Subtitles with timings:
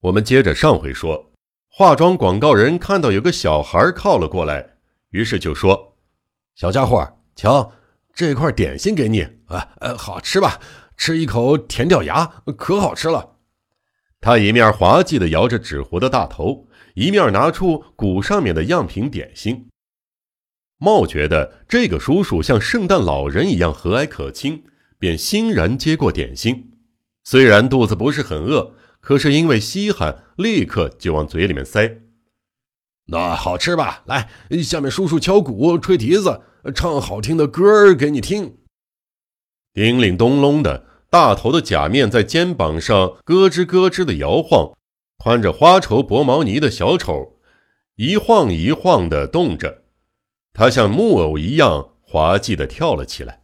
[0.00, 1.30] 我们接着上回说，
[1.68, 4.76] 化妆广告人看到有个小孩靠了过来，
[5.10, 5.98] 于是就说
[6.56, 7.06] ：“小家伙，
[7.36, 7.70] 瞧，
[8.14, 10.58] 这块点心给你，啊，呃，好吃吧？
[10.96, 12.24] 吃一口甜掉牙，
[12.56, 13.36] 可好吃了。”
[14.22, 19.68] 他一面滑稽地摇着纸糊的大头，一面拿出鼓上面的样品点心。
[20.78, 24.64] 茂觉得这个叔叔像圣诞老人一样和蔼可亲，
[24.98, 26.72] 便欣然接过点心，
[27.22, 28.76] 虽然肚子不是很饿。
[29.00, 32.00] 可是因为稀罕，立刻就往嘴里面塞。
[33.06, 34.02] 那好吃吧？
[34.06, 34.30] 来，
[34.62, 36.42] 下面叔叔敲鼓、吹笛子，
[36.74, 38.58] 唱好听的歌儿给你听。
[39.72, 44.76] 叮铃咚隆的，大头的假面在肩膀上咯吱咯吱的摇晃，
[45.22, 47.40] 穿着花绸薄毛呢的小丑
[47.96, 49.82] 一晃一晃的动着，
[50.52, 53.42] 他像木偶一样滑稽的跳了起来。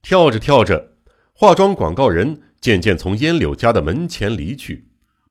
[0.00, 0.92] 跳着跳着，
[1.32, 4.87] 化妆广告人渐渐从烟柳家的门前离去。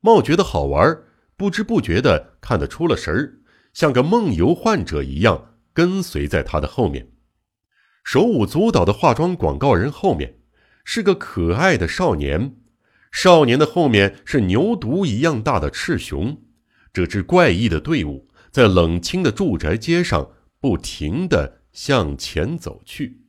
[0.08, 1.00] 茂觉得好玩，
[1.36, 3.40] 不知不觉的看得出了神儿，
[3.74, 7.12] 像个梦游患者一样跟随在他的后面。
[8.06, 10.40] 手舞足蹈的化妆广告人后面
[10.86, 12.56] 是个可爱的少年，
[13.12, 16.42] 少年的后面是牛犊一样大的赤熊。
[16.94, 23.24] 这支怪异的队伍在冷清的住宅街上不停的向前走去。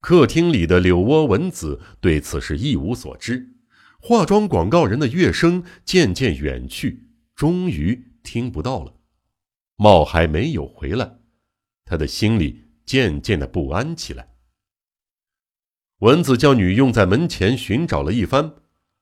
[0.00, 3.59] 客厅里的柳窝文子对此事一无所知。
[4.02, 8.94] 化妆广告人的乐声渐渐远去，终于听不到了。
[9.76, 11.18] 茂还没有回来，
[11.84, 14.30] 他的心里渐渐的不安起来。
[15.98, 18.54] 文子叫女佣在门前寻找了一番，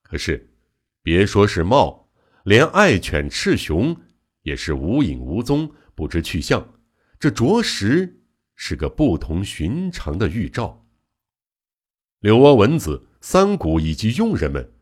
[0.02, 0.52] 可是，
[1.00, 2.10] 别说是茂，
[2.44, 3.96] 连爱犬赤熊
[4.42, 6.74] 也是无影无踪，不知去向。
[7.20, 8.24] 这着实
[8.56, 10.86] 是个不同寻常的预兆。
[12.18, 14.72] 柳窝文子、三谷以及佣人们。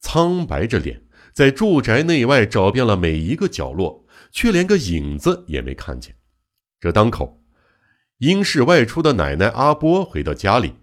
[0.00, 6.14] 苍白着脸，在住宅内外找遍了每一个角落，却连个影子也没看见。
[6.80, 7.42] 这当口，
[8.18, 10.74] 因事外出的奶奶阿波回到家里，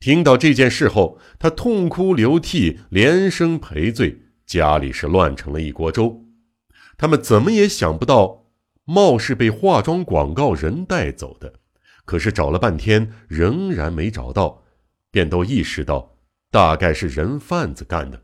[0.00, 4.22] 听到这件事后，她痛哭流涕，连声赔罪。
[4.46, 6.24] 家里是乱成了一锅粥。
[6.96, 8.46] 他们怎么也想不到，
[8.84, 11.52] 茂是被化妆广告人带走的。
[12.04, 14.62] 可是找了半天，仍然没找到，
[15.10, 16.15] 便都意识到。
[16.56, 18.22] 大概是人贩子干的。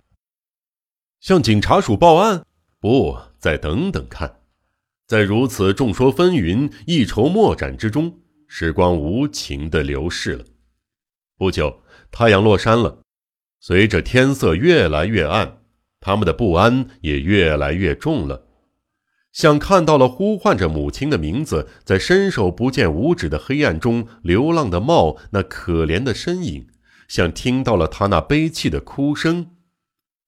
[1.20, 2.47] 向警察署报案？
[2.81, 4.41] 不，再等等看。
[5.06, 10.47] 在如此众说纷纭、一筹莫展之中，时光无情的流逝了。
[11.37, 13.03] 不久，太阳落山了。
[13.60, 15.59] 随着天色越来越暗，
[16.00, 18.47] 他们的不安也越来越重了。
[19.31, 26.66] 像看到了呼唤着母亲的名字，在伸手不见五指的黑暗中流浪的猫那可怜的身影。
[27.12, 29.50] 像听到了他那悲泣的哭声，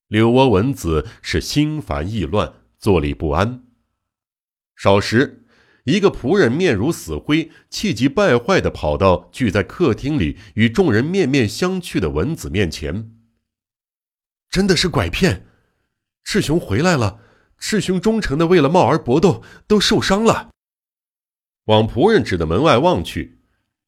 [0.07, 3.65] 柳窝文子是心烦意乱，坐立不安。
[4.77, 5.47] 少时，
[5.85, 13.17] 一个仆人面如死灰、气急败坏地跑到聚在客厅里与众人面面相觑的文子面前。
[14.51, 15.47] 真的是拐骗！
[16.23, 17.21] 赤熊回来了，
[17.57, 20.51] 赤熊忠诚的为了茂儿搏斗，都受伤了。
[21.65, 23.39] 往仆人指的门外望去。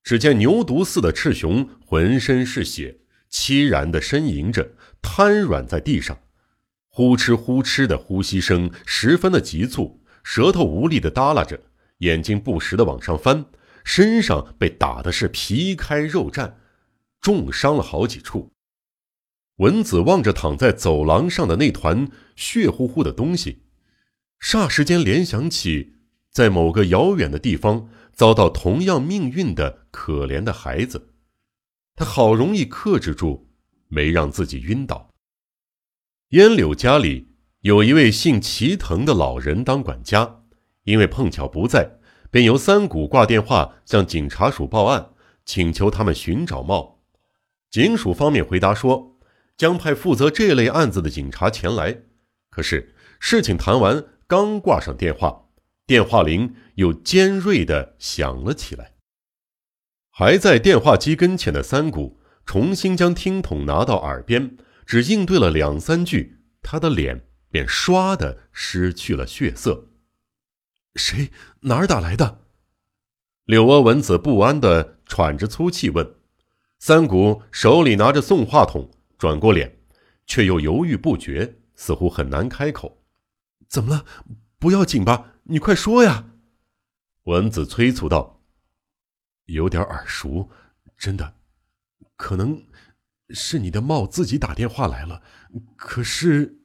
[0.06, 4.70] 只见牛犊似的赤熊浑身是血，凄然的呻吟着，
[5.02, 6.16] 瘫软在地上，
[6.88, 11.60] 呼哧呼哧的呼吸声十分的急促，舌头无力的耷拉着，
[11.98, 13.46] 眼睛不时的往上翻，
[13.82, 16.52] 身上被打的是皮开肉绽，
[17.20, 18.52] 重伤了好几处。
[19.56, 23.64] 文子望着躺在走廊上的那团血乎乎的东西，
[24.40, 25.95] 霎时间联想起，
[26.36, 27.88] 在某个遥远的地方。
[28.12, 31.10] 遭到同样命运的可怜的孩子，
[31.94, 33.46] 他好容易克制住，
[33.88, 35.10] 没让自己晕倒。
[36.30, 40.44] 烟柳家里有一位姓齐藤的老人当管家，
[40.84, 41.98] 因为碰巧不在，
[42.30, 45.10] 便由三谷挂电话向警察署报案，
[45.44, 47.02] 请求他们寻找茂。
[47.70, 49.18] 警署方面回答说，
[49.58, 52.04] 将派负责这类案子的警察前来。
[52.48, 55.45] 可是事情谈完，刚挂上电话。
[55.86, 58.94] 电话铃又尖锐的响了起来。
[60.10, 69.90] 还在电话机跟前的三谷重新将听筒拿到耳边，只应对了两三句，他的脸便唰的失去了血色。
[70.96, 71.30] 谁？
[71.60, 72.40] 哪儿打来的？
[73.44, 76.16] 柳窝文子不安的喘着粗气问。
[76.78, 79.78] 三谷手里拿着送话筒，转过脸，
[80.26, 83.04] 却又犹豫不决，似乎很难开口。
[83.68, 84.04] 怎么了？
[84.58, 85.34] 不要紧吧？
[85.48, 86.24] 你快说呀！
[87.24, 88.40] 文子催促道
[89.46, 90.50] ：“有点耳熟，
[90.98, 91.34] 真的，
[92.16, 92.64] 可能
[93.30, 95.22] 是你的茂自己打电话来了。
[95.76, 96.58] 可是，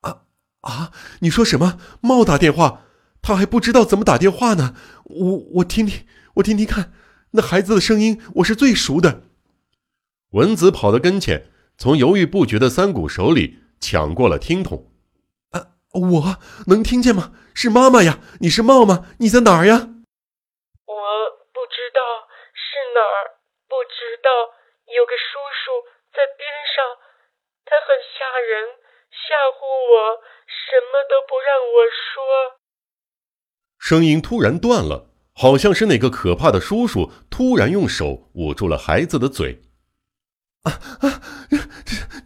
[0.00, 0.22] 啊
[0.60, 0.92] 啊！
[1.20, 1.78] 你说什么？
[2.00, 2.84] 茂打电话？
[3.20, 4.74] 他还不知道怎么打电话呢。
[5.04, 6.06] 我我听听，
[6.36, 6.92] 我听听看，
[7.32, 9.24] 那孩子的声音我是最熟的。
[10.30, 14.90] 文子跑到跟前，从犹豫不决的三谷手里抢过了听筒。
[15.94, 16.36] 啊，我
[16.66, 17.32] 能听见吗？
[17.54, 18.18] 是妈妈呀！
[18.40, 19.06] 你是茂吗？
[19.20, 19.74] 你在哪儿呀？
[20.86, 21.00] 我
[21.54, 22.02] 不知道
[22.50, 23.38] 是哪儿，
[23.70, 24.28] 不知道。
[24.90, 25.70] 有个叔叔
[26.12, 26.44] 在边
[26.74, 26.82] 上，
[27.64, 28.74] 他很吓人，
[29.08, 32.58] 吓唬我，什么都不让我说。
[33.78, 39.62] 声音突然断了，好像是那个可怕的叔叔突然用手捂住了孩子的嘴。
[40.64, 41.22] 啊啊！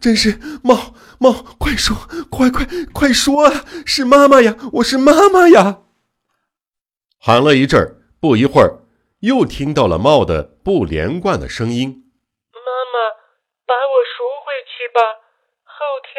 [0.01, 1.95] 真是猫猫，快说，
[2.31, 3.65] 快快快说啊！
[3.85, 5.83] 是妈妈呀，我是妈妈呀！
[7.19, 8.87] 喊了一阵儿，不一会儿，
[9.19, 12.09] 又听到了猫的不连贯的声音。
[12.53, 13.11] 妈妈
[13.67, 15.01] 把我赎回去吧，
[15.65, 16.15] 后天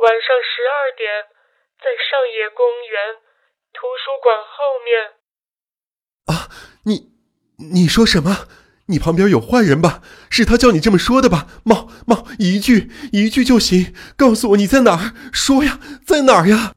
[0.00, 1.28] 晚上十二点，
[1.76, 3.20] 在上野公园
[3.74, 5.12] 图书馆后面。
[6.24, 6.48] 啊，
[6.84, 7.12] 你
[7.74, 8.48] 你说什么？
[8.92, 10.02] 你旁边有坏人吧？
[10.30, 11.48] 是他叫你这么说的吧？
[11.64, 16.74] 猫猫，一句一句就行，告诉我你在哪儿，说呀，在哪儿呀？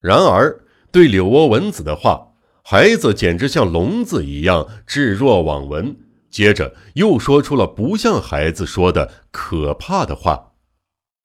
[0.00, 2.32] 然而，对柳窝蚊子的话，
[2.64, 5.96] 孩子简直像聋子一样置若罔闻。
[6.32, 10.56] 接着又说出了不像孩子说的可怕的话：“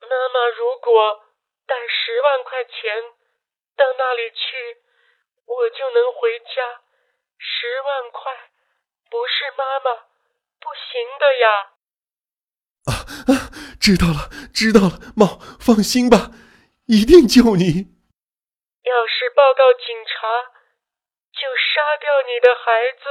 [0.03, 0.91] 妈妈，如果
[1.65, 3.15] 带十万块钱
[3.79, 4.83] 到那里去，
[5.47, 6.83] 我就能回家。
[7.39, 8.33] 十万块
[9.09, 10.05] 不是妈妈
[10.59, 11.73] 不行的呀。”
[12.87, 12.91] 啊
[13.27, 13.51] 啊！
[13.79, 16.31] 知道了，知道了，猫，放心吧，
[16.87, 17.95] 一定救你。
[18.83, 20.51] 要是报告警察，
[21.31, 23.03] 就杀掉你的孩子。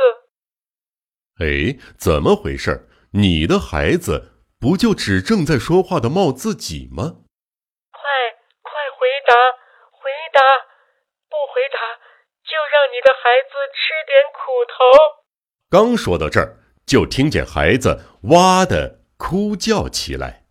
[1.41, 2.89] 哎，怎么回事？
[3.13, 7.25] 你的孩子不就指正在说话的茂自己吗？
[7.93, 8.01] 快
[8.63, 9.33] 快回答！
[9.93, 10.41] 回答！
[11.29, 11.77] 不回答，
[12.45, 15.25] 就让你的孩子吃点苦头。
[15.69, 20.43] 刚说到这儿，就听见孩子哇的哭叫起来。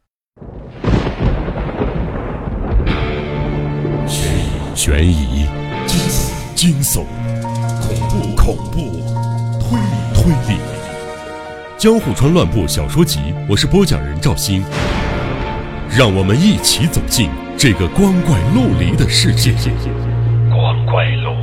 [4.76, 5.48] 悬疑、
[6.54, 7.06] 惊悚、
[7.82, 8.82] 恐怖、恐怖、
[9.62, 10.60] 推理、推理。
[11.78, 14.62] 江户川乱步小说集，我是播讲人赵鑫，
[15.98, 19.54] 让我们一起走进这个光怪陆离的世界。
[20.50, 21.35] 光怪陆。